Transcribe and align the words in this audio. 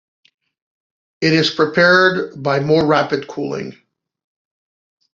It 1.21 1.31
is 1.31 1.51
prepared 1.51 2.41
by 2.41 2.59
more 2.59 2.87
rapid 2.87 3.27
cooling. 3.27 3.77